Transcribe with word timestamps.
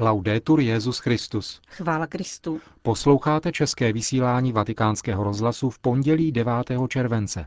Laudetur 0.00 0.60
Jezus 0.60 0.98
Christus. 0.98 1.60
Chvála 1.68 2.06
Kristu. 2.06 2.60
Posloucháte 2.82 3.52
české 3.52 3.92
vysílání 3.92 4.52
Vatikánského 4.52 5.24
rozhlasu 5.24 5.70
v 5.70 5.78
pondělí 5.78 6.32
9. 6.32 6.54
července. 6.88 7.46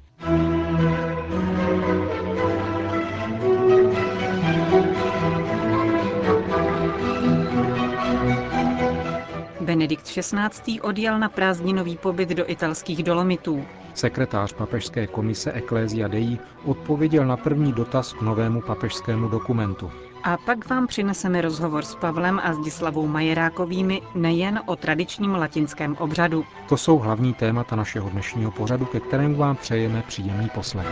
Benedikt 9.62 10.04
XVI. 10.04 10.82
odjel 10.82 11.20
na 11.20 11.30
prázdninový 11.30 11.98
pobyt 11.98 12.30
do 12.30 12.52
italských 12.52 13.04
Dolomitů. 13.04 13.66
Sekretář 13.94 14.54
papežské 14.54 15.08
komise 15.08 15.52
Ecclesia 15.54 16.08
Dei 16.08 16.40
odpověděl 16.66 17.26
na 17.26 17.38
první 17.38 17.74
dotaz 17.74 18.14
k 18.14 18.22
novému 18.22 18.62
papežskému 18.62 19.30
dokumentu. 19.30 19.92
A 20.24 20.38
pak 20.38 20.70
vám 20.70 20.88
přineseme 20.88 21.42
rozhovor 21.42 21.86
s 21.86 21.96
Pavlem 21.96 22.40
a 22.44 22.54
Zdislavou 22.54 23.08
Majerákovými 23.08 24.02
nejen 24.16 24.60
o 24.66 24.76
tradičním 24.76 25.36
latinském 25.36 25.96
obřadu. 26.00 26.46
To 26.70 26.78
jsou 26.78 26.98
hlavní 27.00 27.34
témata 27.34 27.76
našeho 27.76 28.10
dnešního 28.10 28.52
pořadu, 28.52 28.86
ke 28.86 29.00
kterému 29.00 29.36
vám 29.36 29.56
přejeme 29.56 30.02
příjemný 30.08 30.50
poslech. 30.50 30.88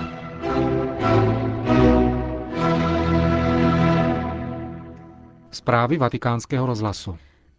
Zprávy 5.51 5.97
vatikánského 5.97 6.65
rozhlasu. 6.65 7.17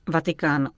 Vatikán. 0.08 0.68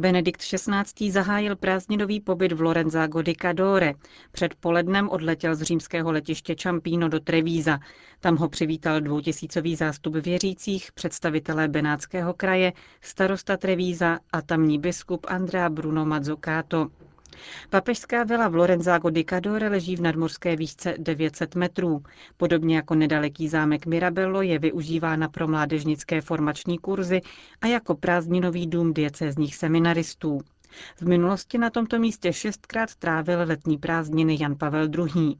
Benedikt 0.00 0.40
XVI. 0.40 1.10
zahájil 1.10 1.56
prázdninový 1.56 2.20
pobyt 2.20 2.52
v 2.52 2.60
Lorenzago 2.60 3.22
di 3.22 3.34
Cadore. 3.42 3.94
Před 4.32 4.54
polednem 4.54 5.08
odletěl 5.08 5.54
z 5.54 5.62
římského 5.62 6.12
letiště 6.12 6.54
Čampíno 6.54 7.08
do 7.08 7.20
Trevíza. 7.20 7.78
Tam 8.20 8.36
ho 8.36 8.48
přivítal 8.48 9.00
dvoutisícový 9.00 9.76
zástup 9.76 10.14
věřících, 10.14 10.92
představitelé 10.92 11.68
Benátského 11.68 12.34
kraje, 12.34 12.72
starosta 13.00 13.56
Trevíza 13.56 14.18
a 14.32 14.42
tamní 14.42 14.78
biskup 14.78 15.26
Andrea 15.28 15.68
Bruno 15.68 16.04
Mazzocato. 16.06 16.88
Papežská 17.70 18.24
vila 18.24 18.48
v 18.48 18.54
Lorenzago 18.54 19.10
di 19.10 19.24
Cadore 19.24 19.68
leží 19.68 19.96
v 19.96 20.00
nadmorské 20.00 20.56
výšce 20.56 20.94
900 20.98 21.54
metrů. 21.54 22.02
Podobně 22.36 22.76
jako 22.76 22.94
nedaleký 22.94 23.48
zámek 23.48 23.86
Mirabello 23.86 24.42
je 24.42 24.58
využívána 24.58 25.28
pro 25.28 25.48
mládežnické 25.48 26.20
formační 26.20 26.78
kurzy 26.78 27.20
a 27.60 27.66
jako 27.66 27.94
prázdninový 27.94 28.66
dům 28.66 28.94
diecézních 28.94 29.56
seminaristů. 29.56 30.40
V 30.96 31.02
minulosti 31.02 31.58
na 31.58 31.70
tomto 31.70 31.98
místě 31.98 32.32
šestkrát 32.32 32.94
trávil 32.94 33.38
letní 33.38 33.78
prázdniny 33.78 34.36
Jan 34.40 34.56
Pavel 34.56 34.88
II. 34.98 35.34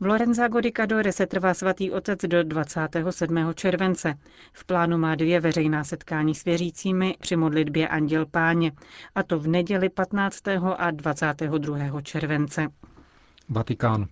V 0.00 0.06
Lorenzago 0.06 0.60
di 0.60 0.72
Cadore 0.72 1.12
se 1.12 1.26
trvá 1.26 1.54
svatý 1.54 1.90
otec 1.90 2.20
do 2.26 2.44
27. 2.44 3.52
července. 3.54 4.14
V 4.52 4.64
plánu 4.64 4.98
má 4.98 5.14
dvě 5.14 5.40
veřejná 5.40 5.84
setkání 5.84 6.34
s 6.34 6.44
věřícími 6.44 7.16
při 7.20 7.36
modlitbě 7.36 7.88
Anděl 7.88 8.26
Páně, 8.26 8.72
a 9.14 9.22
to 9.22 9.38
v 9.38 9.46
neděli 9.46 9.88
15. 9.88 10.48
a 10.76 10.90
22. 10.90 12.00
července. 12.02 12.68
Vatikán. 13.48 14.06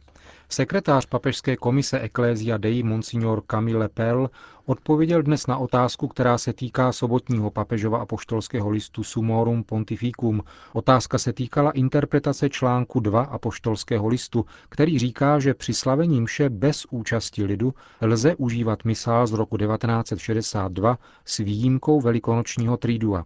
Sekretář 0.48 1.06
papežské 1.06 1.56
komise 1.56 2.00
Ecclesia 2.00 2.56
Dei 2.56 2.82
Monsignor 2.82 3.42
Camille 3.50 3.88
Pell 3.88 4.30
odpověděl 4.66 5.22
dnes 5.22 5.46
na 5.46 5.56
otázku, 5.58 6.08
která 6.08 6.38
se 6.38 6.52
týká 6.52 6.92
sobotního 6.92 7.50
papežova 7.50 7.98
apoštolského 7.98 8.70
listu 8.70 9.04
Sumorum 9.04 9.64
Pontificum. 9.64 10.42
Otázka 10.72 11.18
se 11.18 11.32
týkala 11.32 11.70
interpretace 11.70 12.48
článku 12.50 13.00
2 13.00 13.22
apoštolského 13.22 14.08
listu, 14.08 14.46
který 14.68 14.98
říká, 14.98 15.38
že 15.38 15.54
při 15.54 15.74
slavení 15.74 16.20
mše 16.20 16.50
bez 16.50 16.86
účasti 16.90 17.44
lidu 17.44 17.74
lze 18.00 18.36
užívat 18.36 18.84
misál 18.84 19.26
z 19.26 19.32
roku 19.32 19.56
1962 19.56 20.98
s 21.24 21.38
výjimkou 21.38 22.00
velikonočního 22.00 22.76
trídua. 22.76 23.24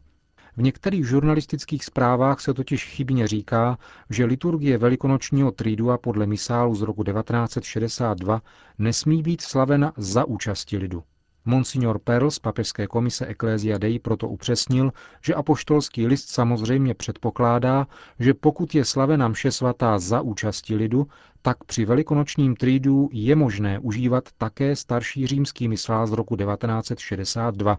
V 0.57 0.63
některých 0.63 1.07
žurnalistických 1.09 1.85
zprávách 1.85 2.41
se 2.41 2.55
totiž 2.55 2.85
chybně 2.85 3.29
říká, 3.29 3.79
že 4.11 4.25
liturgie 4.25 4.79
velikonočního 4.79 5.51
trídua 5.51 5.99
podle 5.99 6.27
misálu 6.27 6.75
z 6.75 6.83
roku 6.83 7.05
1962 7.05 8.43
nesmí 8.79 9.23
být 9.23 9.41
slavena 9.41 9.93
za 9.97 10.25
účasti 10.25 10.77
lidu. 10.77 11.03
Monsignor 11.45 11.99
Perl 11.99 12.31
z 12.31 12.39
papežské 12.39 12.87
komise 12.87 13.27
Ecclesia 13.27 13.79
Dei 13.79 13.99
proto 13.99 14.29
upřesnil, 14.29 14.93
že 15.25 15.35
apoštolský 15.35 16.07
list 16.07 16.29
samozřejmě 16.29 16.95
předpokládá, 16.95 17.87
že 18.19 18.35
pokud 18.35 18.75
je 18.75 18.85
slavena 18.85 19.29
mše 19.29 19.53
svatá 19.53 19.99
za 19.99 20.21
účasti 20.21 20.75
lidu, 20.75 21.07
tak 21.43 21.65
při 21.65 21.85
velikonočním 21.85 22.57
trídu 22.57 23.09
je 23.13 23.37
možné 23.37 23.79
užívat 23.79 24.29
také 24.39 24.77
starší 24.77 25.27
římský 25.27 25.69
mislál 25.69 26.07
z 26.07 26.13
roku 26.13 26.37
1962, 26.37 27.79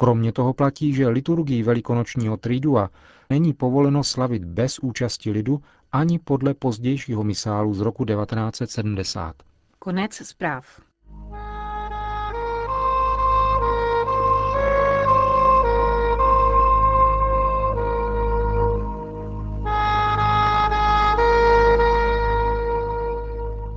Kromě 0.00 0.32
toho 0.32 0.52
platí, 0.52 0.92
že 0.92 1.08
liturgii 1.08 1.62
velikonočního 1.62 2.36
tridua 2.36 2.90
není 3.30 3.52
povoleno 3.52 4.04
slavit 4.04 4.44
bez 4.44 4.78
účasti 4.78 5.30
lidu 5.30 5.62
ani 5.92 6.18
podle 6.18 6.54
pozdějšího 6.54 7.24
misálu 7.24 7.74
z 7.74 7.80
roku 7.80 8.04
1970. 8.04 9.36
Konec 9.78 10.14
zpráv. 10.14 10.80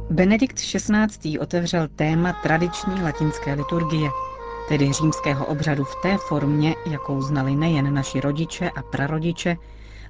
Benedikt 0.09 0.57
XVI. 0.57 1.39
otevřel 1.39 1.87
téma 1.87 2.33
tradiční 2.33 3.01
latinské 3.03 3.53
liturgie 3.53 4.09
tedy 4.67 4.93
římského 4.93 5.45
obřadu 5.45 5.83
v 5.83 5.95
té 6.01 6.17
formě, 6.17 6.75
jakou 6.85 7.21
znali 7.21 7.55
nejen 7.55 7.93
naši 7.93 8.19
rodiče 8.19 8.69
a 8.69 8.81
prarodiče, 8.81 9.57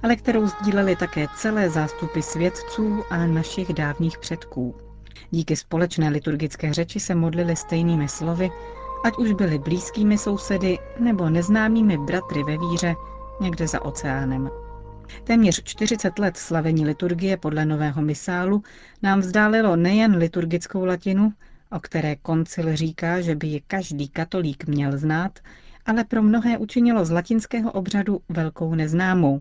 ale 0.02 0.16
kterou 0.16 0.46
sdíleli 0.46 0.96
také 0.96 1.26
celé 1.36 1.70
zástupy 1.70 2.20
svědců 2.20 3.02
a 3.10 3.26
našich 3.26 3.72
dávných 3.72 4.18
předků. 4.18 4.74
Díky 5.30 5.56
společné 5.56 6.08
liturgické 6.08 6.74
řeči 6.74 7.00
se 7.00 7.14
modlili 7.14 7.56
stejnými 7.56 8.08
slovy, 8.08 8.50
ať 9.04 9.16
už 9.16 9.32
byli 9.32 9.58
blízkými 9.58 10.18
sousedy 10.18 10.78
nebo 10.98 11.30
neznámými 11.30 11.98
bratry 11.98 12.44
ve 12.44 12.58
víře 12.58 12.94
někde 13.40 13.68
za 13.68 13.82
oceánem. 13.84 14.50
Téměř 15.24 15.62
40 15.64 16.18
let 16.18 16.36
slavení 16.36 16.86
liturgie 16.86 17.36
podle 17.36 17.64
nového 17.64 18.02
misálu 18.02 18.62
nám 19.02 19.20
vzdálilo 19.20 19.76
nejen 19.76 20.16
liturgickou 20.16 20.84
latinu, 20.84 21.32
o 21.70 21.80
které 21.80 22.16
koncil 22.16 22.76
říká, 22.76 23.20
že 23.20 23.34
by 23.34 23.46
ji 23.46 23.60
každý 23.66 24.08
katolík 24.08 24.66
měl 24.66 24.98
znát, 24.98 25.38
ale 25.86 26.04
pro 26.04 26.22
mnohé 26.22 26.58
učinilo 26.58 27.04
z 27.04 27.10
latinského 27.10 27.72
obřadu 27.72 28.20
velkou 28.28 28.74
neznámou. 28.74 29.40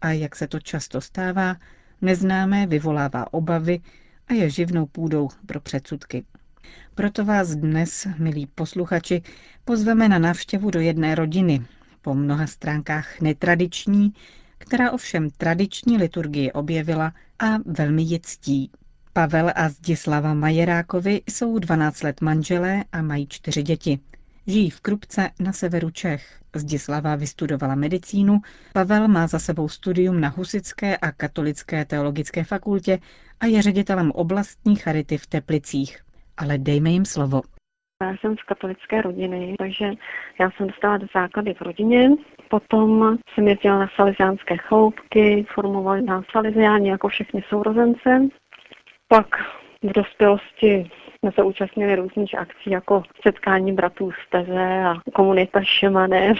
A 0.00 0.10
jak 0.10 0.36
se 0.36 0.46
to 0.46 0.60
často 0.60 1.00
stává, 1.00 1.56
neznámé 2.02 2.66
vyvolává 2.66 3.32
obavy 3.32 3.80
a 4.28 4.34
je 4.34 4.50
živnou 4.50 4.86
půdou 4.86 5.28
pro 5.46 5.60
předsudky. 5.60 6.24
Proto 6.94 7.24
vás 7.24 7.56
dnes, 7.56 8.06
milí 8.18 8.46
posluchači, 8.46 9.22
pozveme 9.64 10.08
na 10.08 10.18
návštěvu 10.18 10.70
do 10.70 10.80
jedné 10.80 11.14
rodiny, 11.14 11.66
po 12.02 12.14
mnoha 12.14 12.46
stránkách 12.46 13.20
netradiční, 13.20 14.14
která 14.58 14.90
ovšem 14.90 15.30
tradiční 15.30 15.96
liturgii 15.96 16.52
objevila 16.52 17.12
a 17.38 17.58
velmi 17.64 18.02
ji 18.02 18.20
ctí. 18.20 18.70
Pavel 19.16 19.48
a 19.48 19.68
Zdislava 19.68 20.34
Majerákovi 20.34 21.20
jsou 21.28 21.58
12 21.58 22.02
let 22.02 22.20
manželé 22.20 22.84
a 22.92 23.02
mají 23.02 23.26
čtyři 23.28 23.62
děti. 23.62 23.98
Žijí 24.46 24.70
v 24.70 24.80
Krupce 24.80 25.30
na 25.40 25.52
severu 25.52 25.90
Čech. 25.90 26.40
Zdislava 26.56 27.16
vystudovala 27.16 27.74
medicínu, 27.74 28.38
Pavel 28.72 29.08
má 29.08 29.26
za 29.26 29.38
sebou 29.38 29.68
studium 29.68 30.20
na 30.20 30.28
Husické 30.28 30.96
a 30.96 31.12
Katolické 31.12 31.84
teologické 31.84 32.44
fakultě 32.44 32.98
a 33.40 33.46
je 33.46 33.62
ředitelem 33.62 34.10
oblastní 34.10 34.76
charity 34.76 35.18
v 35.18 35.26
Teplicích. 35.26 36.00
Ale 36.36 36.58
dejme 36.58 36.90
jim 36.90 37.04
slovo. 37.04 37.42
Já 38.02 38.16
jsem 38.16 38.36
z 38.36 38.42
katolické 38.42 39.02
rodiny, 39.02 39.54
takže 39.58 39.90
já 40.40 40.50
jsem 40.50 40.66
dostala 40.66 40.96
do 40.96 41.06
základy 41.14 41.54
v 41.54 41.60
rodině. 41.60 42.10
Potom 42.50 43.18
jsem 43.34 43.48
jezdila 43.48 43.78
na 43.78 43.88
saliziánské 43.96 44.56
chloupky, 44.56 45.46
formovali 45.54 46.02
nás 46.02 46.24
saliziáni 46.32 46.88
jako 46.88 47.08
všechny 47.08 47.42
sourozence. 47.48 48.28
Pak 49.08 49.26
v 49.82 49.92
dospělosti 49.92 50.90
jsme 51.18 51.32
se 51.32 51.42
účastnili 51.42 51.96
různých 51.96 52.38
akcí 52.38 52.70
jako 52.70 53.02
setkání 53.22 53.72
bratů 53.72 54.10
z 54.10 54.30
Teze 54.30 54.84
a 54.84 54.94
komunita 55.14 55.60
Šemanev. 55.62 56.38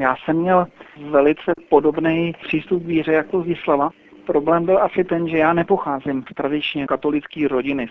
Já 0.00 0.16
jsem 0.16 0.36
měl 0.36 0.66
velice 1.10 1.52
podobný 1.68 2.34
přístup 2.42 2.82
k 2.82 2.86
víře 2.86 3.12
jako 3.12 3.42
Zdislava. 3.42 3.90
Problém 4.26 4.66
byl 4.66 4.82
asi 4.82 5.04
ten, 5.04 5.28
že 5.28 5.38
já 5.38 5.52
nepocházím 5.52 6.24
z 6.30 6.34
tradičně 6.34 6.86
katolické 6.86 7.48
rodiny. 7.48 7.88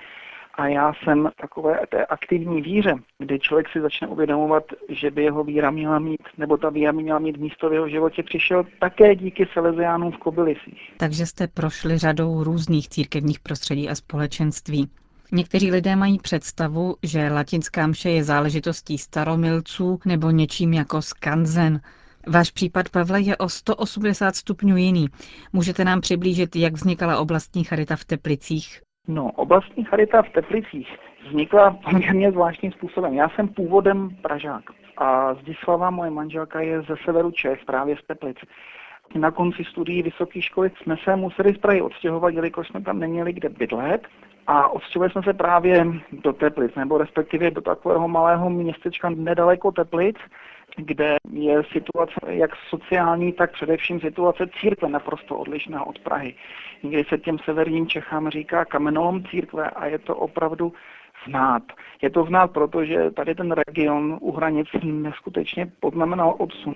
A 0.59 0.67
já 0.67 0.94
jsem 0.94 1.29
takové 1.41 1.79
té 1.89 2.06
aktivní 2.06 2.61
víře, 2.61 2.95
kdy 3.19 3.39
člověk 3.39 3.69
si 3.69 3.81
začne 3.81 4.07
uvědomovat, 4.07 4.63
že 4.89 5.11
by 5.11 5.23
jeho 5.23 5.44
víra 5.44 5.71
měla 5.71 6.00
mít, 6.00 6.21
nebo 6.38 6.57
ta 6.57 6.69
víra 6.69 6.91
měla 6.91 7.19
mít 7.19 7.38
místo 7.38 7.69
v 7.69 7.73
jeho 7.73 7.89
životě, 7.89 8.23
přišel 8.23 8.65
také 8.79 9.15
díky 9.15 9.47
Salesiánům 9.53 10.11
v 10.11 10.17
Kobylisích. 10.17 10.94
Takže 10.97 11.25
jste 11.25 11.47
prošli 11.47 11.97
řadou 11.97 12.44
různých 12.44 12.89
církevních 12.89 13.39
prostředí 13.39 13.89
a 13.89 13.95
společenství. 13.95 14.89
Někteří 15.31 15.71
lidé 15.71 15.95
mají 15.95 16.17
představu, 16.19 16.95
že 17.03 17.29
latinská 17.29 17.88
mše 17.88 18.09
je 18.09 18.23
záležitostí 18.23 18.97
staromilců 18.97 20.00
nebo 20.06 20.29
něčím 20.29 20.73
jako 20.73 21.01
skanzen. 21.01 21.81
Váš 22.27 22.51
případ, 22.51 22.89
Pavle, 22.89 23.21
je 23.21 23.38
o 23.38 23.50
180 23.50 24.35
stupňů 24.35 24.77
jiný. 24.77 25.07
Můžete 25.53 25.85
nám 25.85 26.01
přiblížit, 26.01 26.56
jak 26.56 26.73
vznikala 26.73 27.19
oblastní 27.19 27.63
charita 27.63 27.95
v 27.95 28.06
Teplicích? 28.06 28.81
No, 29.07 29.31
oblastní 29.31 29.83
charita 29.83 30.21
v 30.21 30.29
Teplicích 30.29 30.97
vznikla 31.27 31.77
poměrně 31.83 32.31
zvláštním 32.31 32.71
způsobem. 32.71 33.13
Já 33.13 33.29
jsem 33.29 33.47
původem 33.47 34.09
Pražák 34.21 34.63
a 34.97 35.33
Zdislava, 35.33 35.89
moje 35.89 36.11
manželka, 36.11 36.59
je 36.59 36.81
ze 36.81 36.95
severu 37.05 37.31
Čech, 37.31 37.65
právě 37.65 37.95
z 37.97 38.07
Teplic. 38.07 38.37
Na 39.15 39.31
konci 39.31 39.63
studií 39.63 40.03
vysoké 40.03 40.41
školy 40.41 40.71
jsme 40.81 40.95
se 41.03 41.15
museli 41.15 41.53
z 41.53 41.57
Prahy 41.57 41.81
odstěhovat, 41.81 42.33
jelikož 42.33 42.67
jsme 42.67 42.81
tam 42.81 42.99
neměli 42.99 43.33
kde 43.33 43.49
bydlet 43.49 44.07
a 44.47 44.69
odstěhovali 44.69 45.11
jsme 45.11 45.23
se 45.23 45.33
právě 45.33 45.85
do 46.11 46.33
Teplic, 46.33 46.75
nebo 46.75 46.97
respektive 46.97 47.51
do 47.51 47.61
takového 47.61 48.07
malého 48.07 48.49
městečka 48.49 49.09
nedaleko 49.09 49.71
Teplic, 49.71 50.17
kde 50.77 51.16
je 51.33 51.63
situace 51.71 52.16
jak 52.27 52.51
sociální, 52.69 53.33
tak 53.33 53.51
především 53.51 54.00
situace 54.00 54.50
církve 54.62 54.89
naprosto 54.89 55.38
odlišná 55.38 55.88
od 55.88 56.00
Prahy. 56.00 56.36
Někdy 56.83 57.04
se 57.04 57.18
těm 57.18 57.39
severním 57.39 57.88
Čechám 57.88 58.30
říká 58.30 58.66
kamenolom 58.66 59.24
církve 59.24 59.69
a 59.69 59.86
je 59.86 60.00
to 60.00 60.16
opravdu 60.16 60.74
znát. 61.27 61.63
Je 62.01 62.10
to 62.10 62.24
znát, 62.24 62.51
protože 62.51 63.12
tady 63.12 63.36
ten 63.36 63.51
region 63.51 64.18
u 64.21 64.31
hranic 64.31 64.68
neskutečně 64.83 65.71
poznamenal 65.80 66.36
odsun. 66.38 66.75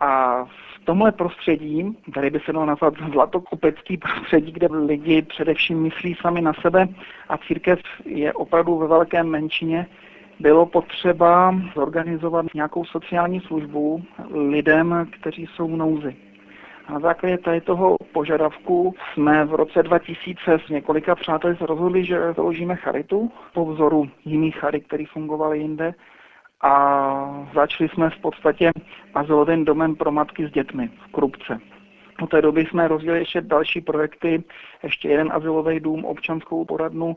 A 0.00 0.44
v 0.44 0.84
tomhle 0.84 1.12
prostředí, 1.12 1.98
tady 2.14 2.30
by 2.30 2.40
se 2.40 2.52
dalo 2.52 2.66
nazvat 2.66 2.94
zlatokupecký 3.12 3.96
prostředí, 3.96 4.52
kde 4.52 4.68
lidi 4.70 5.22
především 5.22 5.82
myslí 5.82 6.14
sami 6.14 6.40
na 6.40 6.52
sebe 6.52 6.88
a 7.28 7.38
církev 7.38 7.80
je 8.04 8.32
opravdu 8.32 8.78
ve 8.78 8.86
velké 8.86 9.22
menšině, 9.22 9.86
bylo 10.40 10.66
potřeba 10.66 11.54
zorganizovat 11.74 12.46
nějakou 12.54 12.84
sociální 12.84 13.40
službu 13.40 14.02
lidem, 14.34 15.08
kteří 15.20 15.46
jsou 15.46 15.68
v 15.68 15.76
nouzi. 15.76 16.16
A 16.86 16.92
na 16.92 17.00
základě 17.00 17.38
tady 17.38 17.60
toho 17.60 17.96
požadavku 18.12 18.94
jsme 19.12 19.44
v 19.44 19.54
roce 19.54 19.82
2000 19.82 20.58
s 20.66 20.68
několika 20.68 21.14
přáteli 21.14 21.56
se 21.56 21.66
rozhodli, 21.66 22.04
že 22.04 22.32
založíme 22.36 22.76
charitu 22.76 23.30
po 23.54 23.64
vzoru 23.66 24.08
jiných 24.24 24.56
charit, 24.56 24.86
které 24.86 25.04
fungovaly 25.12 25.58
jinde. 25.58 25.94
A 26.62 27.46
začali 27.54 27.88
jsme 27.88 28.10
v 28.10 28.18
podstatě 28.18 28.70
azylovým 29.14 29.64
domem 29.64 29.96
pro 29.96 30.12
matky 30.12 30.46
s 30.46 30.50
dětmi 30.50 30.90
v 31.06 31.12
Krupce. 31.12 31.58
Od 32.22 32.30
té 32.30 32.42
doby 32.42 32.66
jsme 32.66 32.88
rozdělili 32.88 33.20
ještě 33.20 33.40
další 33.40 33.80
projekty, 33.80 34.44
ještě 34.82 35.08
jeden 35.08 35.32
azylový 35.32 35.80
dům, 35.80 36.04
občanskou 36.04 36.64
poradnu, 36.64 37.16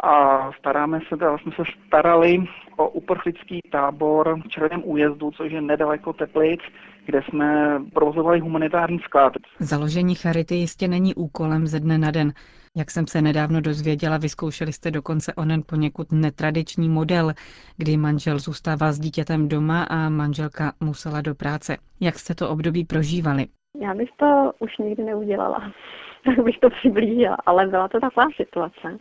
a 0.00 0.52
staráme 0.52 1.00
se, 1.08 1.16
teda 1.16 1.38
jsme 1.38 1.52
se 1.52 1.62
starali 1.86 2.44
o 2.76 2.88
uprchlický 2.88 3.60
tábor 3.72 4.40
v 4.44 4.48
Černém 4.48 4.82
újezdu, 4.84 5.30
což 5.30 5.52
je 5.52 5.60
nedaleko 5.60 6.12
Teplic, 6.12 6.60
kde 7.06 7.22
jsme 7.22 7.78
provozovali 7.94 8.40
humanitární 8.40 8.98
sklad. 8.98 9.32
Založení 9.58 10.14
charity 10.14 10.54
jistě 10.54 10.88
není 10.88 11.14
úkolem 11.14 11.66
ze 11.66 11.80
dne 11.80 11.98
na 11.98 12.10
den. 12.10 12.32
Jak 12.76 12.90
jsem 12.90 13.06
se 13.06 13.22
nedávno 13.22 13.60
dozvěděla, 13.60 14.18
vyzkoušeli 14.18 14.72
jste 14.72 14.90
dokonce 14.90 15.34
onen 15.34 15.62
poněkud 15.66 16.12
netradiční 16.12 16.88
model, 16.88 17.32
kdy 17.76 17.96
manžel 17.96 18.38
zůstává 18.38 18.92
s 18.92 18.98
dítětem 18.98 19.48
doma 19.48 19.82
a 19.82 20.08
manželka 20.08 20.72
musela 20.80 21.20
do 21.20 21.34
práce. 21.34 21.76
Jak 22.00 22.14
jste 22.14 22.34
to 22.34 22.50
období 22.50 22.84
prožívali? 22.84 23.46
Já 23.80 23.94
bych 23.94 24.08
to 24.16 24.52
už 24.58 24.78
nikdy 24.78 25.04
neudělala, 25.04 25.72
tak 26.24 26.44
bych 26.44 26.58
to 26.58 26.70
přiblížila, 26.70 27.36
ale 27.46 27.66
byla 27.66 27.88
to 27.88 28.00
taková 28.00 28.26
situace, 28.36 28.98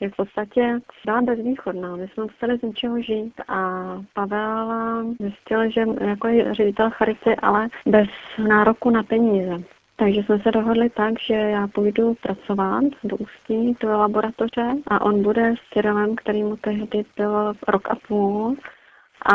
je 0.00 0.10
v 0.10 0.16
podstatě 0.16 0.78
byla 1.04 1.20
bezvýchodná. 1.22 1.96
My 1.96 2.08
jsme 2.08 2.22
museli 2.22 2.58
z 2.58 2.62
ničeho 2.62 3.02
žít 3.02 3.32
a 3.48 3.84
Pavel 4.14 5.04
zjistil, 5.20 5.70
že 5.70 5.84
jako 6.00 6.28
je 6.28 6.54
ředitel 6.54 6.90
charity, 6.90 7.36
ale 7.36 7.68
bez 7.86 8.08
nároku 8.48 8.90
na 8.90 9.02
peníze. 9.02 9.64
Takže 9.96 10.22
jsme 10.22 10.38
se 10.38 10.50
dohodli 10.50 10.90
tak, 10.90 11.20
že 11.20 11.34
já 11.34 11.66
půjdu 11.66 12.14
pracovat 12.22 12.84
do 13.04 13.16
Ústí, 13.16 13.76
do 13.80 13.88
laboratoře 13.88 14.72
a 14.86 15.00
on 15.00 15.22
bude 15.22 15.54
s 15.56 15.72
Cyrilem, 15.72 16.16
který 16.16 16.42
mu 16.42 16.56
tehdy 16.56 17.04
byl 17.16 17.54
rok 17.68 17.90
a 17.90 17.94
půl 18.08 18.56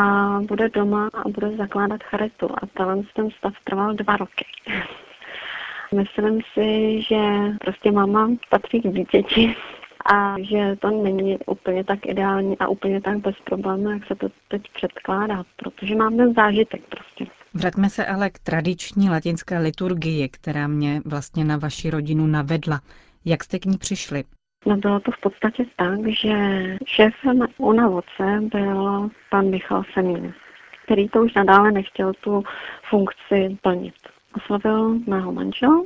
bude 0.40 0.68
doma 0.68 1.10
a 1.14 1.28
bude 1.28 1.56
zakládat 1.56 2.02
charitu. 2.02 2.48
A 2.50 2.84
ten 3.14 3.30
stav 3.30 3.52
trval 3.64 3.94
dva 3.94 4.16
roky. 4.16 4.44
Myslím 5.94 6.40
si, 6.54 7.02
že 7.02 7.16
prostě 7.60 7.92
máma 7.92 8.30
patří 8.50 8.80
k 8.80 8.92
dítěti 8.92 9.56
a 10.12 10.36
že 10.38 10.76
to 10.76 10.90
není 10.90 11.38
úplně 11.46 11.84
tak 11.84 12.06
ideální 12.06 12.58
a 12.58 12.68
úplně 12.68 13.00
tak 13.00 13.18
bez 13.18 13.34
problémů, 13.44 13.90
jak 13.90 14.06
se 14.06 14.14
to 14.14 14.28
teď 14.48 14.62
předkládá, 14.74 15.44
protože 15.56 15.94
mám 15.94 16.16
ten 16.16 16.34
zážitek 16.34 16.82
prostě. 16.88 17.26
Vraťme 17.54 17.90
se 17.90 18.06
ale 18.06 18.30
k 18.30 18.38
tradiční 18.38 19.10
latinské 19.10 19.58
liturgii, 19.58 20.28
která 20.28 20.66
mě 20.66 21.00
vlastně 21.04 21.44
na 21.44 21.56
vaši 21.56 21.90
rodinu 21.90 22.26
navedla. 22.26 22.80
Jak 23.24 23.44
jste 23.44 23.58
k 23.58 23.64
ní 23.64 23.78
přišli? 23.78 24.24
No 24.66 24.76
bylo 24.76 25.00
to 25.00 25.10
v 25.10 25.20
podstatě 25.20 25.64
tak, 25.76 25.98
že 26.08 26.34
šéfem 26.86 27.46
Unavoce 27.58 28.40
byl 28.52 29.10
pan 29.30 29.50
Michal 29.50 29.82
Semín, 29.94 30.34
který 30.84 31.08
to 31.08 31.22
už 31.22 31.34
nadále 31.34 31.72
nechtěl 31.72 32.12
tu 32.12 32.44
funkci 32.90 33.58
plnit. 33.62 33.94
Oslovil 34.36 34.98
mého 35.06 35.32
manžela, 35.32 35.82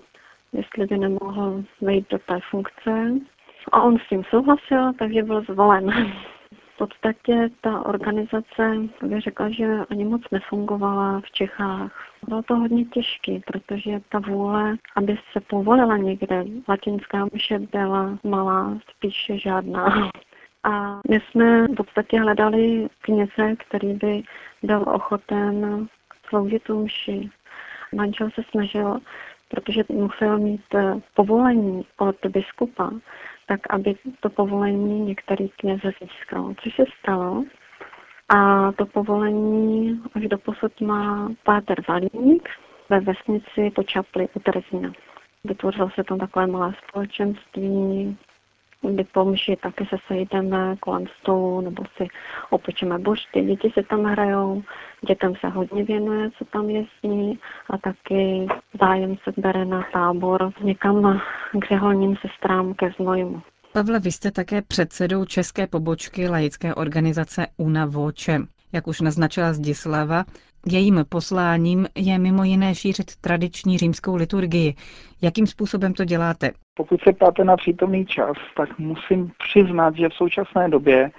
jestli 0.53 0.87
by 0.87 0.99
nemohl 0.99 1.65
vejít 1.81 2.11
do 2.11 2.19
té 2.19 2.39
funkce 2.51 3.13
a 3.73 3.83
on 3.83 3.99
s 3.99 4.09
tím 4.09 4.25
souhlasil, 4.25 4.93
takže 4.99 5.23
byl 5.23 5.43
zvolen. 5.43 6.13
V 6.75 6.79
podstatě 6.79 7.49
ta 7.61 7.87
organizace, 7.87 8.77
bych 9.03 9.23
řekla, 9.23 9.51
že 9.51 9.67
ani 9.91 10.05
moc 10.05 10.23
nefungovala 10.33 11.21
v 11.21 11.31
Čechách. 11.31 11.93
Bylo 12.29 12.43
to 12.43 12.57
hodně 12.57 12.85
těžké, 12.85 13.41
protože 13.47 14.01
ta 14.09 14.19
vůle, 14.19 14.77
aby 14.97 15.19
se 15.33 15.41
povolila 15.41 15.97
někde, 15.97 16.45
latinská 16.69 17.27
myše 17.33 17.59
byla 17.59 18.19
malá, 18.25 18.79
spíše 18.91 19.39
žádná. 19.39 20.11
A 20.65 21.01
my 21.11 21.21
jsme 21.21 21.67
v 21.67 21.75
podstatě 21.75 22.21
hledali 22.21 22.89
kněze, 23.01 23.57
který 23.57 23.95
by 23.95 24.23
byl 24.63 24.85
ochoten 24.87 25.87
sloužit 26.29 26.63
tu 26.63 26.85
mši. 26.85 27.31
Manžel 27.95 28.31
se 28.31 28.43
snažil, 28.51 28.99
protože 29.49 29.85
musel 29.89 30.39
mít 30.39 30.65
povolení 31.15 31.85
od 31.99 32.17
biskupa, 32.27 32.91
tak 33.49 33.61
aby 33.71 33.95
to 34.21 34.31
povolení 34.31 35.01
některý 35.01 35.49
kněz 35.49 35.81
získal, 36.01 36.55
což 36.63 36.75
se 36.75 36.85
stalo. 36.99 37.45
A 38.29 38.73
to 38.73 38.87
povolení 38.87 40.03
až 40.15 40.23
do 40.23 40.39
posud 40.39 40.81
má 40.81 41.29
Páter 41.43 41.83
Valík 41.89 42.49
ve 42.89 43.01
vesnici 43.01 43.71
Počapli 43.75 44.29
u 44.35 44.41
Terezína. 44.41 44.93
Vytvořilo 45.45 45.91
se 45.91 46.05
tam 46.05 46.19
takové 46.19 46.47
malé 46.47 46.75
společenství, 46.89 48.17
kdy 48.83 49.05
po 49.05 49.25
mši 49.25 49.57
taky 49.57 49.87
se 49.87 49.97
sejdeme 50.07 50.77
kolem 50.81 51.05
stolu 51.21 51.61
nebo 51.61 51.83
si 51.97 52.09
opečeme 52.51 52.99
božty. 52.99 53.43
Děti 53.43 53.71
se 53.75 53.83
tam 53.83 54.05
hrajou, 54.05 54.63
dětem 55.09 55.35
se 55.41 55.49
hodně 55.49 55.85
věnuje, 55.85 56.31
co 56.39 56.45
tam 56.45 56.71
jezdí 56.71 57.41
a 57.71 57.79
taky 57.79 58.47
zájem 58.81 59.17
se 59.25 59.33
bere 59.37 59.65
na 59.65 59.87
tábor 59.93 60.53
někam 60.63 61.21
k 61.61 61.65
řeholním 61.69 62.17
sestrám 62.17 62.75
ke 62.75 62.91
Znojmu. 62.91 63.43
Pavle, 63.73 64.01
vy 64.01 64.13
jste 64.13 64.31
také 64.31 64.63
předsedou 64.63 65.25
české 65.25 65.67
pobočky 65.67 66.29
laické 66.29 66.75
organizace 66.75 67.47
Una 67.57 67.87
Voce. 67.87 68.39
Jak 68.73 68.87
už 68.87 69.01
naznačila 69.01 69.53
Zdislava, 69.53 70.25
jejím 70.67 71.05
posláním 71.09 71.87
je 71.95 72.19
mimo 72.19 72.45
jiné 72.45 72.75
šířit 72.75 73.17
tradiční 73.17 73.79
římskou 73.79 74.17
liturgii. 74.17 74.75
Jakým 75.23 75.47
způsobem 75.47 75.95
to 75.95 76.05
děláte? 76.05 76.51
Pokud 76.79 77.03
se 77.03 77.13
ptáte 77.13 77.45
na 77.45 77.57
přítomný 77.57 78.07
čas, 78.07 78.37
tak 78.57 78.79
musím 78.79 79.33
přiznat, 79.39 79.97
že 79.97 80.09
v 80.09 80.15
současné 80.15 80.69
době, 80.69 81.11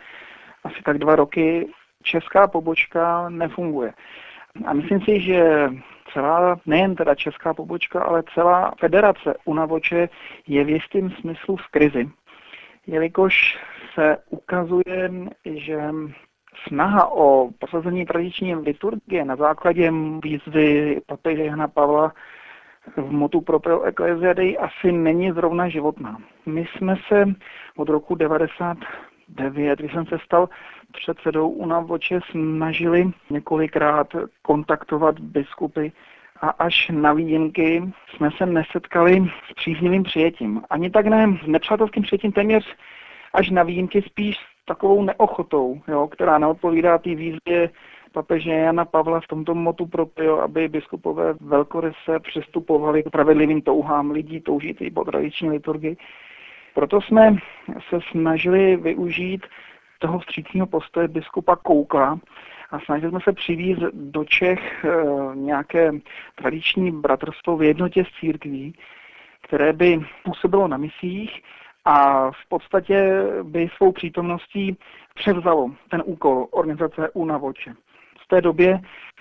asi 0.63 0.81
tak 0.85 0.97
dva 0.97 1.15
roky, 1.15 1.67
česká 2.03 2.47
pobočka 2.47 3.29
nefunguje. 3.29 3.93
A 4.65 4.73
myslím 4.73 5.01
si, 5.01 5.19
že 5.19 5.69
celá, 6.13 6.59
nejen 6.65 6.95
teda 6.95 7.15
česká 7.15 7.53
pobočka, 7.53 8.01
ale 8.01 8.23
celá 8.33 8.73
federace 8.79 9.35
Unavoče 9.45 10.09
je 10.47 10.63
v 10.63 10.69
jistém 10.69 11.11
smyslu 11.11 11.55
v 11.55 11.67
krizi 11.67 12.09
jelikož 12.89 13.59
se 13.93 14.17
ukazuje, 14.29 15.11
že 15.45 15.79
snaha 16.67 17.11
o 17.11 17.49
prosazení 17.59 18.05
tradiční 18.05 18.55
liturgie 18.55 19.25
na 19.25 19.35
základě 19.35 19.91
výzvy 20.23 21.01
papeže 21.05 21.43
Jana 21.43 21.67
Pavla 21.67 22.13
v 22.95 23.11
motu 23.11 23.41
pro 23.41 23.83
Ecclesia 23.83 24.33
Dei 24.33 24.57
asi 24.57 24.91
není 24.91 25.31
zrovna 25.31 25.69
životná. 25.69 26.17
My 26.45 26.65
jsme 26.65 26.95
se 27.07 27.25
od 27.77 27.89
roku 27.89 28.15
99, 28.15 29.79
když 29.79 29.93
jsem 29.93 30.05
se 30.05 30.17
stal 30.25 30.49
předsedou 30.91 31.49
UNAVOČE, 31.49 32.19
snažili 32.31 33.11
několikrát 33.29 34.07
kontaktovat 34.41 35.19
biskupy 35.19 35.91
a 36.41 36.49
až 36.49 36.89
na 36.93 37.13
výjimky 37.13 37.83
jsme 38.15 38.29
se 38.37 38.45
nesetkali 38.45 39.31
s 39.49 39.53
příznivým 39.53 40.03
přijetím. 40.03 40.61
Ani 40.69 40.89
tak 40.89 41.05
ne 41.05 41.37
s 41.43 41.47
nepřátelským 41.47 42.03
přijetím, 42.03 42.31
téměř 42.31 42.75
až 43.33 43.49
na 43.49 43.63
výjimky 43.63 44.01
spíš 44.01 44.35
s 44.35 44.65
takovou 44.65 45.03
neochotou, 45.03 45.81
jo, 45.87 46.07
která 46.07 46.37
neodpovídá 46.37 46.97
té 46.97 47.15
výzvě 47.15 47.69
papeže 48.11 48.51
Jana 48.51 48.85
Pavla 48.85 49.19
v 49.19 49.27
tomto 49.27 49.55
motu 49.55 49.85
propio, 49.85 50.39
aby 50.39 50.67
biskupové 50.67 51.33
velkoryse 51.41 52.19
přistupovali 52.19 53.03
k 53.03 53.09
pravedlivým 53.09 53.61
touhám 53.61 54.11
lidí 54.11 54.41
toužící 54.41 54.91
po 54.91 55.03
tradiční 55.03 55.49
liturgii. 55.49 55.97
Proto 56.73 57.01
jsme 57.01 57.35
se 57.89 57.99
snažili 58.11 58.75
využít 58.75 59.45
toho 59.99 60.19
vstřícního 60.19 60.67
postoje 60.67 61.07
biskupa 61.07 61.55
Koukla 61.55 62.19
a 62.71 62.79
snažili 62.79 63.11
jsme 63.11 63.19
se 63.23 63.33
přivízt 63.33 63.81
do 63.93 64.25
Čech 64.25 64.85
eh, 64.85 64.89
nějaké 65.35 65.91
tradiční 66.35 66.91
bratrstvo 66.91 67.57
v 67.57 67.63
jednotě 67.63 68.05
s 68.05 68.19
církví, 68.19 68.75
které 69.41 69.73
by 69.73 69.99
působilo 70.23 70.67
na 70.67 70.77
misích 70.77 71.41
a 71.85 72.31
v 72.31 72.49
podstatě 72.49 73.23
by 73.43 73.69
svou 73.75 73.91
přítomností 73.91 74.77
převzalo 75.15 75.71
ten 75.89 76.03
úkol 76.05 76.47
organizace 76.51 77.09
UNA 77.13 77.37
Voče. 77.37 77.73
V 77.73 77.88
té 78.29 78.41
době 78.41 78.79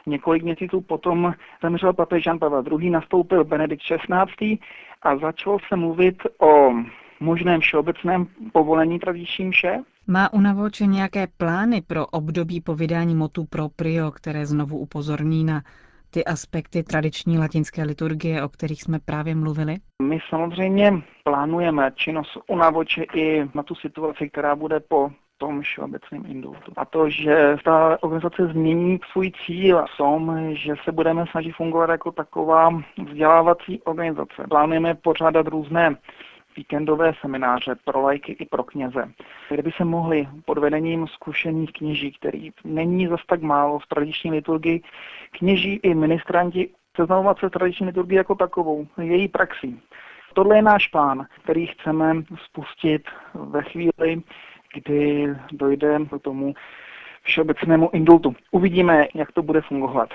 Několik 0.08 0.42
měsíců 0.42 0.80
potom 0.80 1.34
zemřel 1.62 1.92
papež 1.92 2.26
Jan 2.26 2.38
Pavel 2.38 2.64
II, 2.80 2.90
nastoupil 2.90 3.44
Benedikt 3.44 3.82
XVI 3.82 4.58
a 5.02 5.16
začalo 5.16 5.58
se 5.68 5.76
mluvit 5.76 6.22
o 6.38 6.70
možném 7.20 7.60
všeobecném 7.60 8.26
povolení 8.52 8.98
tradiční 8.98 9.44
mše. 9.44 9.78
Má 10.06 10.32
Unavoče 10.32 10.86
nějaké 10.86 11.26
plány 11.26 11.82
pro 11.86 12.06
období 12.06 12.60
po 12.60 12.74
vydání 12.74 13.14
motu 13.14 13.44
proprio, 13.44 14.10
které 14.10 14.46
znovu 14.46 14.78
upozorní 14.78 15.44
na 15.44 15.62
ty 16.10 16.24
aspekty 16.24 16.82
tradiční 16.82 17.38
latinské 17.38 17.82
liturgie, 17.82 18.42
o 18.42 18.48
kterých 18.48 18.82
jsme 18.82 18.98
právě 18.98 19.34
mluvili? 19.34 19.76
My 20.02 20.18
samozřejmě 20.28 20.92
plánujeme 21.24 21.92
činnost 21.94 22.38
Unavoče 22.46 23.02
i 23.14 23.48
na 23.54 23.62
tu 23.62 23.74
situaci, 23.74 24.30
která 24.30 24.56
bude 24.56 24.80
po 24.80 25.10
tom 25.38 25.60
všeobecném 25.60 26.24
indultu. 26.26 26.72
A 26.76 26.84
to, 26.84 27.10
že 27.10 27.56
ta 27.64 28.02
organizace 28.02 28.46
změní 28.46 29.00
svůj 29.12 29.32
cíl 29.46 29.84
v 29.86 29.96
že 30.52 30.74
se 30.84 30.92
budeme 30.92 31.24
snažit 31.30 31.52
fungovat 31.52 31.90
jako 31.90 32.12
taková 32.12 32.70
vzdělávací 33.06 33.82
organizace. 33.82 34.46
Plánujeme 34.48 34.94
pořádat 34.94 35.46
různé 35.46 35.96
víkendové 36.56 37.12
semináře 37.20 37.76
pro 37.84 38.00
lajky 38.00 38.32
i 38.32 38.46
pro 38.46 38.64
kněze, 38.64 39.10
kde 39.50 39.62
by 39.62 39.72
se 39.72 39.84
mohli 39.84 40.28
pod 40.44 40.58
vedením 40.58 41.06
zkušených 41.06 41.72
kněží, 41.72 42.12
který 42.12 42.50
není 42.64 43.06
zas 43.06 43.20
tak 43.26 43.42
málo 43.42 43.78
v 43.78 43.86
tradiční 43.86 44.30
liturgii, 44.30 44.82
kněží 45.30 45.80
i 45.82 45.94
ministranti 45.94 46.68
seznamovat 46.96 47.38
se 47.38 47.50
tradiční 47.50 47.86
liturgii 47.86 48.16
jako 48.16 48.34
takovou, 48.34 48.86
její 49.00 49.28
praxí. 49.28 49.80
Tohle 50.34 50.56
je 50.56 50.62
náš 50.62 50.88
plán, 50.88 51.26
který 51.42 51.66
chceme 51.66 52.14
spustit 52.44 53.02
ve 53.34 53.62
chvíli, 53.62 54.22
kdy 54.84 55.34
dojde 55.52 55.98
k 56.18 56.22
tomu 56.22 56.54
všeobecnému 57.22 57.90
indultu. 57.92 58.34
Uvidíme, 58.50 59.06
jak 59.14 59.32
to 59.32 59.42
bude 59.42 59.60
fungovat. 59.60 60.08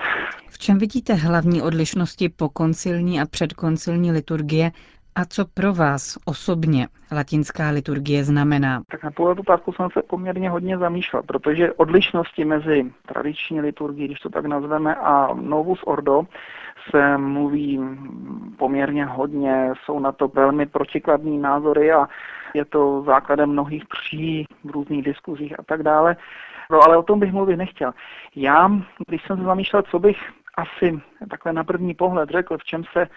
V 0.48 0.58
čem 0.58 0.78
vidíte 0.78 1.14
hlavní 1.14 1.62
odlišnosti 1.62 2.28
po 2.28 2.48
koncilní 2.48 3.20
a 3.20 3.26
předkoncilní 3.26 4.12
liturgie 4.12 4.70
a 5.14 5.24
co 5.24 5.44
pro 5.54 5.72
vás 5.72 6.18
osobně 6.24 6.88
latinská 7.12 7.70
liturgie 7.70 8.24
znamená? 8.24 8.82
Tak 8.90 9.04
na 9.04 9.10
tuhle 9.10 9.32
otázku 9.32 9.72
jsem 9.72 9.88
se 9.92 10.02
poměrně 10.02 10.50
hodně 10.50 10.78
zamýšlel, 10.78 11.22
protože 11.22 11.72
odlišnosti 11.72 12.44
mezi 12.44 12.92
tradiční 13.06 13.60
liturgií, 13.60 14.04
když 14.04 14.18
to 14.18 14.30
tak 14.30 14.46
nazveme, 14.46 14.94
a 14.94 15.34
Novus 15.34 15.80
Ordo 15.84 16.22
se 16.90 17.18
mluví 17.18 17.80
poměrně 18.58 19.04
hodně, 19.04 19.72
jsou 19.84 19.98
na 19.98 20.12
to 20.12 20.28
velmi 20.28 20.66
protikladní 20.66 21.38
názory 21.38 21.92
a 21.92 22.08
je 22.54 22.64
to 22.64 23.02
základem 23.06 23.50
mnohých 23.50 23.84
pří 23.86 24.46
v 24.64 24.70
různých 24.70 25.02
diskuzích 25.02 25.58
a 25.58 25.62
tak 25.62 25.82
dále. 25.82 26.16
No 26.70 26.80
ale 26.82 26.96
o 26.96 27.02
tom 27.02 27.20
bych 27.20 27.32
mluvit 27.32 27.56
nechtěl. 27.56 27.92
Já, 28.36 28.70
když 29.06 29.22
jsem 29.22 29.36
se 29.38 29.44
zamýšlel, 29.44 29.82
co 29.82 29.98
bych 29.98 30.18
asi 30.56 31.00
takhle 31.30 31.52
na 31.52 31.64
první 31.64 31.94
pohled 31.94 32.30
řekl, 32.30 32.58
v 32.58 32.64
čem 32.64 32.84
se 32.92 33.08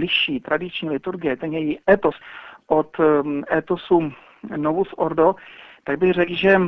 liší 0.00 0.40
tradiční 0.40 0.90
liturgie, 0.90 1.36
ten 1.36 1.52
její 1.52 1.78
etos 1.90 2.14
od 2.66 2.98
um, 2.98 3.44
etosu 3.52 4.12
Novus 4.56 4.88
Ordo, 4.96 5.34
tak 5.84 5.98
bych 5.98 6.12
řekl, 6.12 6.34
že 6.34 6.60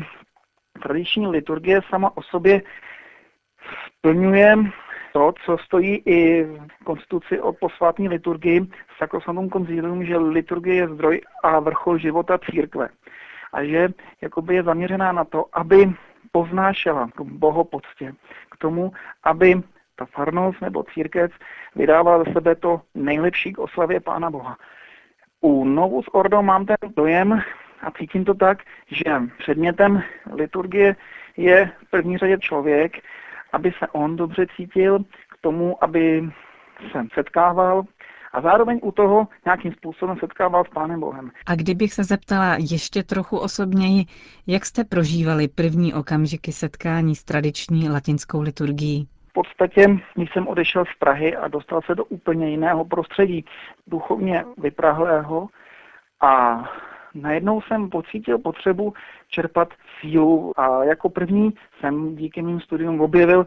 tradiční 0.82 1.26
liturgie 1.26 1.80
sama 1.90 2.16
o 2.16 2.22
sobě 2.22 2.62
splňuje 3.86 4.56
to, 5.16 5.32
co 5.44 5.58
stojí 5.58 6.02
i 6.06 6.44
v 6.44 6.84
konstituci 6.84 7.40
o 7.40 7.52
posvátní 7.52 8.08
liturgii 8.08 8.66
Sacrosanctum 8.98 9.50
Concilium, 9.50 10.04
že 10.04 10.16
liturgie 10.16 10.76
je 10.76 10.88
zdroj 10.88 11.20
a 11.42 11.60
vrchol 11.60 11.98
života 11.98 12.38
církve. 12.38 12.88
A 13.52 13.64
že 13.64 13.88
jakoby 14.20 14.54
je 14.54 14.62
zaměřená 14.62 15.12
na 15.12 15.24
to, 15.24 15.44
aby 15.52 15.92
poznášela 16.32 17.08
k 17.16 17.20
bohopoctě, 17.20 18.12
k 18.50 18.56
tomu, 18.56 18.92
aby 19.24 19.62
ta 19.96 20.04
farnost 20.04 20.60
nebo 20.60 20.82
církev 20.82 21.32
vydává 21.76 22.24
ze 22.24 22.32
sebe 22.32 22.54
to 22.54 22.80
nejlepší 22.94 23.52
k 23.52 23.58
oslavě 23.58 24.00
Pána 24.00 24.30
Boha. 24.30 24.56
U 25.40 25.64
Novus 25.64 26.06
Ordo 26.12 26.42
mám 26.42 26.66
ten 26.66 26.76
dojem, 26.96 27.42
a 27.82 27.90
cítím 27.90 28.24
to 28.24 28.34
tak, 28.34 28.58
že 28.86 29.04
předmětem 29.38 30.02
liturgie 30.32 30.96
je 31.36 31.70
v 31.86 31.90
první 31.90 32.18
řadě 32.18 32.38
člověk, 32.38 32.92
aby 33.52 33.72
se 33.78 33.86
on 33.92 34.16
dobře 34.16 34.46
cítil 34.56 34.98
k 34.98 35.36
tomu, 35.40 35.84
aby 35.84 36.30
se 36.92 37.06
setkával 37.14 37.82
a 38.32 38.40
zároveň 38.40 38.80
u 38.82 38.92
toho 38.92 39.28
nějakým 39.44 39.72
způsobem 39.72 40.16
setkával 40.20 40.64
s 40.64 40.68
Pánem 40.68 41.00
Bohem. 41.00 41.30
A 41.46 41.54
kdybych 41.54 41.92
se 41.92 42.04
zeptala 42.04 42.56
ještě 42.70 43.02
trochu 43.02 43.38
osobněji, 43.38 44.04
jak 44.46 44.66
jste 44.66 44.84
prožívali 44.84 45.48
první 45.48 45.94
okamžiky 45.94 46.52
setkání 46.52 47.14
s 47.14 47.24
tradiční 47.24 47.88
latinskou 47.88 48.40
liturgií? 48.40 49.08
podstatě, 49.36 49.86
když 50.14 50.32
jsem 50.32 50.48
odešel 50.48 50.84
z 50.84 50.98
Prahy 50.98 51.36
a 51.36 51.48
dostal 51.48 51.80
se 51.82 51.94
do 51.94 52.04
úplně 52.04 52.50
jiného 52.50 52.84
prostředí, 52.84 53.44
duchovně 53.86 54.44
vyprahlého 54.58 55.48
a 56.20 56.30
najednou 57.20 57.60
jsem 57.60 57.90
pocítil 57.90 58.38
potřebu 58.38 58.94
čerpat 59.28 59.68
sílu 60.00 60.52
a 60.56 60.84
jako 60.84 61.08
první 61.08 61.54
jsem 61.80 62.16
díky 62.16 62.42
mým 62.42 62.60
studium 62.60 63.00
objevil, 63.00 63.46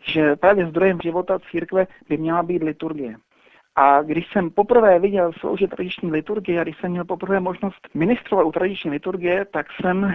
že 0.00 0.36
právě 0.36 0.66
zdrojem 0.66 0.98
života 1.02 1.38
církve 1.50 1.86
by 2.08 2.16
měla 2.16 2.42
být 2.42 2.62
liturgie. 2.62 3.16
A 3.76 4.02
když 4.02 4.32
jsem 4.32 4.50
poprvé 4.50 4.98
viděl 4.98 5.32
sloužit 5.32 5.70
tradiční 5.70 6.10
liturgie 6.10 6.60
a 6.60 6.62
když 6.62 6.76
jsem 6.80 6.90
měl 6.90 7.04
poprvé 7.04 7.40
možnost 7.40 7.88
ministrovat 7.94 8.46
u 8.46 8.52
tradiční 8.52 8.90
liturgie, 8.90 9.44
tak 9.44 9.66
jsem 9.72 10.12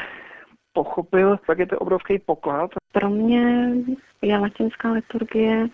pochopil, 0.73 1.39
jak 1.49 1.59
je 1.59 1.65
to 1.65 1.79
obrovský 1.79 2.19
poklad. 2.19 2.71
Pro 2.91 3.09
mě 3.09 3.71
je 4.21 4.37
latinská 4.37 4.91
liturgie 4.91 5.67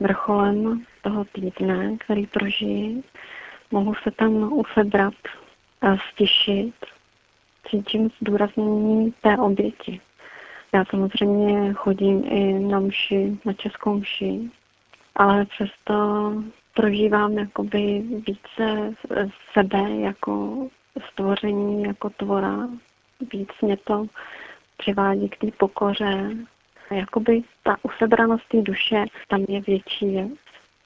vrcholem 0.00 0.84
toho 1.02 1.24
týdne, 1.24 1.96
který 1.98 2.26
prožijí. 2.26 3.04
Mohu 3.70 3.94
se 3.94 4.10
tam 4.10 4.52
usebrat 4.52 5.14
a 5.80 5.96
stěšit. 6.12 6.74
Cítím 7.70 8.10
zdůraznění 8.20 9.14
té 9.22 9.36
oběti. 9.36 10.00
Já 10.74 10.84
samozřejmě 10.84 11.72
chodím 11.72 12.24
i 12.24 12.58
na 12.58 12.80
mši, 12.80 13.38
na 13.44 13.52
českou 13.52 13.94
mši, 13.94 14.50
ale 15.14 15.44
přesto 15.44 15.94
prožívám 16.74 17.32
jakoby 17.32 18.02
více 18.26 18.94
sebe 19.52 19.90
jako 19.90 20.66
stvoření, 21.12 21.82
jako 21.82 22.10
tvora. 22.10 22.68
Víc 23.32 23.48
mě 23.62 23.76
to 23.76 24.06
přivádí 24.76 25.28
k 25.28 25.36
té 25.36 25.46
pokoře. 25.58 26.30
Jakoby 26.90 27.42
ta 27.62 27.76
usebranost 27.82 28.48
té 28.48 28.62
duše 28.62 29.04
tam 29.28 29.44
je 29.48 29.60
větší. 29.60 30.18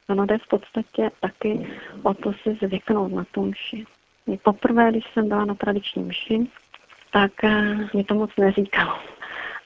Ono 0.08 0.26
jde 0.26 0.38
v 0.38 0.48
podstatě 0.48 1.10
taky 1.20 1.66
o 2.02 2.14
to 2.14 2.32
si 2.32 2.58
zvyknout 2.62 3.12
na 3.12 3.24
tu 3.32 3.44
mši. 3.44 3.84
Poprvé, 4.42 4.90
když 4.90 5.04
jsem 5.12 5.28
byla 5.28 5.44
na 5.44 5.54
tradiční 5.54 6.02
mši, 6.02 6.46
tak 7.12 7.44
eh, 7.44 7.88
mě 7.92 8.04
to 8.04 8.14
moc 8.14 8.30
neříkalo. 8.38 8.98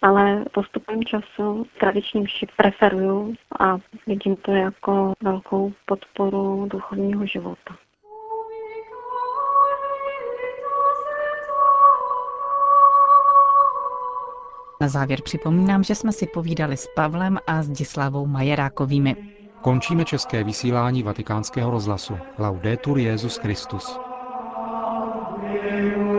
Ale 0.03 0.45
postupem 0.53 1.05
času 1.05 1.67
tradiční 1.81 2.21
mši 2.21 2.47
preferuju 2.57 3.35
a 3.61 3.79
vidím 4.07 4.37
to 4.37 4.53
jako 4.53 5.15
velkou 5.23 5.73
podporu 5.87 6.67
duchovního 6.71 7.27
života. 7.27 7.77
Na 14.81 14.89
závěr 14.89 15.23
připomínám, 15.23 15.85
že 15.85 15.95
jsme 15.95 16.13
si 16.13 16.27
povídali 16.27 16.77
s 16.77 16.89
Pavlem 16.95 17.39
a 17.47 17.63
s 17.63 17.69
Dislavou 17.69 18.27
Majerákovými. 18.27 19.17
Končíme 19.61 20.05
české 20.05 20.45
vysílání 20.45 21.03
vatikánského 21.03 21.71
rozhlasu. 21.71 22.19
Laudetur 22.39 22.99
Jezus 22.99 23.37
Christus. 23.37 24.08
Deus 25.61 26.18